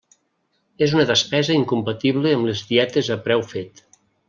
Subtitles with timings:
[0.85, 3.87] És una despesa incompatible amb les dietes a preu fet.